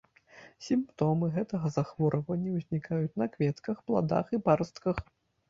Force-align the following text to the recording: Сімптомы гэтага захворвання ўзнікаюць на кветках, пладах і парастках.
Сімптомы 0.67 1.29
гэтага 1.35 1.67
захворвання 1.75 2.55
ўзнікаюць 2.57 3.17
на 3.25 3.29
кветках, 3.35 3.77
пладах 3.93 4.35
і 4.39 4.43
парастках. 4.51 5.07